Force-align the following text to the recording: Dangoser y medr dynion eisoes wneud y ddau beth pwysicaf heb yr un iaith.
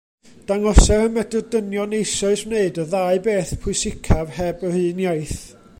Dangoser 0.51 1.01
y 1.09 1.11
medr 1.17 1.43
dynion 1.55 1.93
eisoes 1.97 2.43
wneud 2.49 2.81
y 2.85 2.87
ddau 2.93 3.21
beth 3.29 3.53
pwysicaf 3.67 4.35
heb 4.41 4.69
yr 4.71 4.79
un 4.87 5.03
iaith. 5.05 5.41